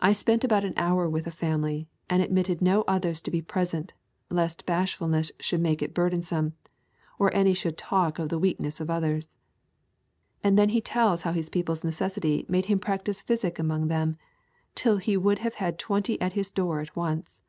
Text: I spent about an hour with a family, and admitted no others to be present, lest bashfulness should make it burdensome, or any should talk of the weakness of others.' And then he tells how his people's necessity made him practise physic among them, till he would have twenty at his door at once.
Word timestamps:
I 0.00 0.12
spent 0.12 0.42
about 0.42 0.64
an 0.64 0.72
hour 0.76 1.08
with 1.08 1.24
a 1.28 1.30
family, 1.30 1.86
and 2.10 2.20
admitted 2.20 2.60
no 2.60 2.82
others 2.88 3.20
to 3.20 3.30
be 3.30 3.40
present, 3.40 3.92
lest 4.28 4.66
bashfulness 4.66 5.30
should 5.38 5.60
make 5.60 5.82
it 5.82 5.94
burdensome, 5.94 6.54
or 7.16 7.32
any 7.32 7.54
should 7.54 7.78
talk 7.78 8.18
of 8.18 8.28
the 8.28 8.40
weakness 8.40 8.80
of 8.80 8.90
others.' 8.90 9.36
And 10.42 10.58
then 10.58 10.70
he 10.70 10.80
tells 10.80 11.22
how 11.22 11.30
his 11.30 11.48
people's 11.48 11.84
necessity 11.84 12.44
made 12.48 12.64
him 12.64 12.80
practise 12.80 13.22
physic 13.22 13.60
among 13.60 13.86
them, 13.86 14.16
till 14.74 14.96
he 14.96 15.16
would 15.16 15.38
have 15.38 15.76
twenty 15.76 16.20
at 16.20 16.32
his 16.32 16.50
door 16.50 16.80
at 16.80 16.96
once. 16.96 17.40